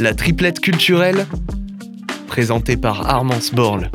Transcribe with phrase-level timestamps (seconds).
[0.00, 1.26] La triplette culturelle,
[2.26, 3.90] présentée par Armance Borle.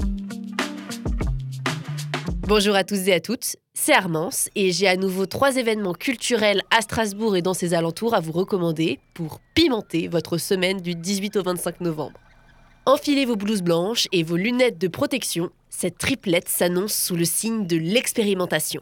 [2.42, 6.62] Bonjour à tous et à toutes, c'est Armance et j'ai à nouveau trois événements culturels
[6.70, 11.38] à Strasbourg et dans ses alentours à vous recommander pour pimenter votre semaine du 18
[11.38, 12.20] au 25 novembre.
[12.86, 17.66] Enfilez vos blouses blanches et vos lunettes de protection, cette triplette s'annonce sous le signe
[17.66, 18.82] de l'expérimentation.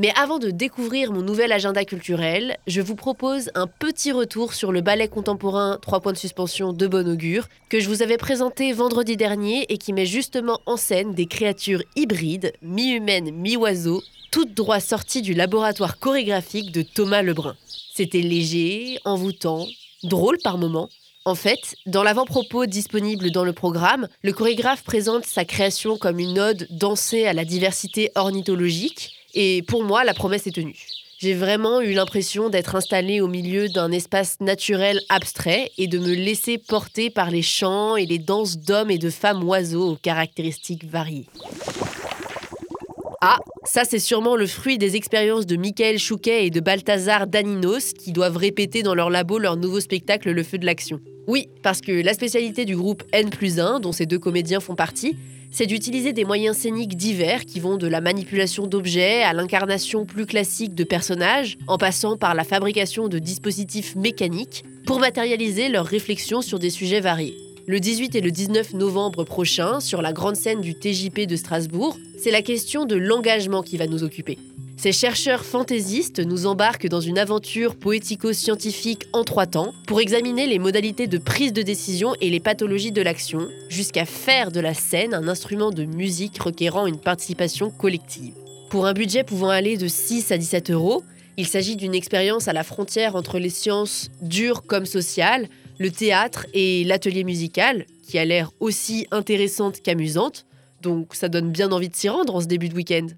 [0.00, 4.70] Mais avant de découvrir mon nouvel agenda culturel, je vous propose un petit retour sur
[4.70, 8.72] le ballet contemporain 3 points de suspension de bon augure que je vous avais présenté
[8.72, 14.00] vendredi dernier et qui met justement en scène des créatures hybrides, mi-humaines, mi-oiseaux,
[14.30, 17.56] toutes droit sorties du laboratoire chorégraphique de Thomas Lebrun.
[17.92, 19.66] C'était léger, envoûtant,
[20.04, 20.90] drôle par moments.
[21.24, 26.38] En fait, dans l'avant-propos disponible dans le programme, le chorégraphe présente sa création comme une
[26.38, 30.74] ode dansée à la diversité ornithologique et pour moi, la promesse est tenue.
[31.20, 36.12] J'ai vraiment eu l'impression d'être installée au milieu d'un espace naturel abstrait et de me
[36.12, 40.84] laisser porter par les chants et les danses d'hommes et de femmes oiseaux aux caractéristiques
[40.84, 41.26] variées.
[43.20, 47.92] Ah, ça c'est sûrement le fruit des expériences de Michael Chouquet et de Balthazar Daninos
[47.92, 50.98] qui doivent répéter dans leur labo leur nouveau spectacle Le Feu de l'Action.
[51.28, 54.74] Oui, parce que la spécialité du groupe N plus 1, dont ces deux comédiens font
[54.74, 55.16] partie,
[55.50, 60.26] c'est d'utiliser des moyens scéniques divers qui vont de la manipulation d'objets à l'incarnation plus
[60.26, 66.42] classique de personnages, en passant par la fabrication de dispositifs mécaniques, pour matérialiser leurs réflexions
[66.42, 67.36] sur des sujets variés.
[67.66, 71.98] Le 18 et le 19 novembre prochain, sur la grande scène du TJP de Strasbourg,
[72.18, 74.38] c'est la question de l'engagement qui va nous occuper.
[74.78, 80.60] Ces chercheurs fantaisistes nous embarquent dans une aventure poético-scientifique en trois temps pour examiner les
[80.60, 85.14] modalités de prise de décision et les pathologies de l'action, jusqu'à faire de la scène
[85.14, 88.34] un instrument de musique requérant une participation collective.
[88.70, 91.02] Pour un budget pouvant aller de 6 à 17 euros,
[91.36, 96.46] il s'agit d'une expérience à la frontière entre les sciences dures comme sociales, le théâtre
[96.54, 100.46] et l'atelier musical, qui a l'air aussi intéressante qu'amusante,
[100.82, 103.08] donc ça donne bien envie de s'y rendre en ce début de week-end.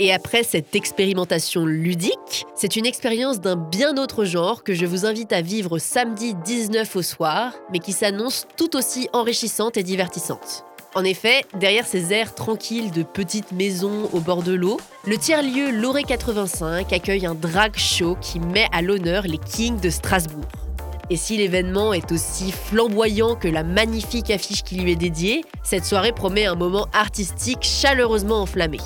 [0.00, 5.06] Et après cette expérimentation ludique, c'est une expérience d'un bien autre genre que je vous
[5.06, 10.64] invite à vivre samedi 19 au soir, mais qui s'annonce tout aussi enrichissante et divertissante.
[10.96, 15.70] En effet, derrière ces airs tranquilles de petites maisons au bord de l'eau, le tiers-lieu
[15.70, 20.48] Loré 85 accueille un drag show qui met à l'honneur les kings de Strasbourg.
[21.08, 25.84] Et si l'événement est aussi flamboyant que la magnifique affiche qui lui est dédiée, cette
[25.84, 28.78] soirée promet un moment artistique chaleureusement enflammé.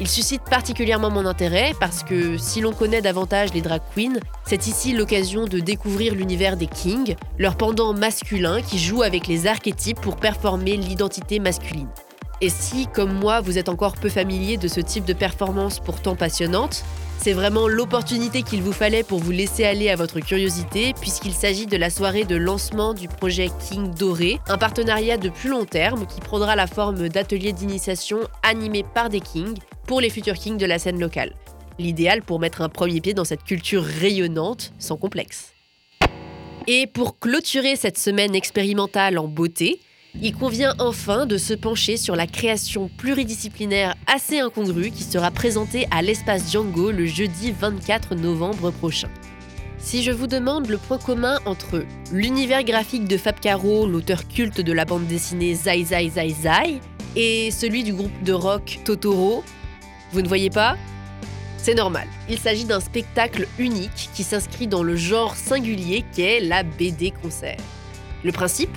[0.00, 4.66] Il suscite particulièrement mon intérêt parce que si l'on connaît davantage les drag queens, c'est
[4.66, 10.00] ici l'occasion de découvrir l'univers des kings, leur pendant masculin qui joue avec les archétypes
[10.00, 11.88] pour performer l'identité masculine.
[12.40, 16.16] Et si, comme moi, vous êtes encore peu familier de ce type de performance pourtant
[16.16, 16.84] passionnante,
[17.18, 21.66] c'est vraiment l'opportunité qu'il vous fallait pour vous laisser aller à votre curiosité, puisqu'il s'agit
[21.66, 26.04] de la soirée de lancement du projet King Doré, un partenariat de plus long terme
[26.06, 29.60] qui prendra la forme d'ateliers d'initiation animés par des kings
[29.92, 31.34] pour les futurs kings de la scène locale.
[31.78, 35.52] L'idéal pour mettre un premier pied dans cette culture rayonnante, sans complexe.
[36.66, 39.80] Et pour clôturer cette semaine expérimentale en beauté,
[40.18, 45.86] il convient enfin de se pencher sur la création pluridisciplinaire assez incongrue qui sera présentée
[45.90, 49.10] à l'espace Django le jeudi 24 novembre prochain.
[49.76, 54.62] Si je vous demande le point commun entre l'univers graphique de Fab Caro, l'auteur culte
[54.62, 56.80] de la bande dessinée Zai Zai Zai Zai,
[57.14, 59.44] et celui du groupe de rock Totoro,
[60.12, 60.76] vous ne voyez pas?
[61.56, 62.06] C'est normal.
[62.28, 67.56] Il s'agit d'un spectacle unique qui s'inscrit dans le genre singulier qu'est la BD concert.
[68.22, 68.76] Le principe?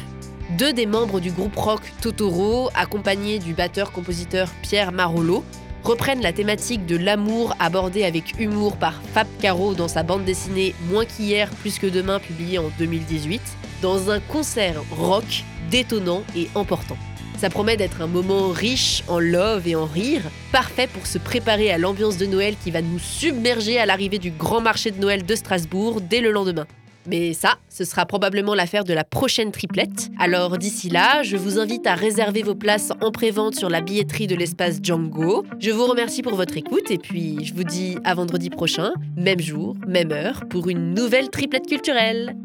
[0.51, 5.43] Deux des membres du groupe rock Totoro, accompagnés du batteur-compositeur Pierre Marolo,
[5.83, 10.73] reprennent la thématique de l'amour abordée avec humour par Fab Caro dans sa bande dessinée
[10.89, 13.41] Moins qu'hier, plus que demain, publiée en 2018,
[13.81, 16.97] dans un concert rock détonnant et emportant.
[17.45, 21.69] Ça promet d'être un moment riche en love et en rire, parfait pour se préparer
[21.69, 25.23] à l'ambiance de Noël qui va nous submerger à l'arrivée du grand marché de Noël
[25.23, 26.65] de Strasbourg dès le lendemain.
[27.05, 30.09] Mais ça, ce sera probablement l'affaire de la prochaine triplette.
[30.17, 34.25] Alors d'ici là, je vous invite à réserver vos places en prévente sur la billetterie
[34.25, 35.45] de l'espace Django.
[35.59, 39.39] Je vous remercie pour votre écoute et puis je vous dis à vendredi prochain, même
[39.39, 42.35] jour, même heure, pour une nouvelle triplette culturelle.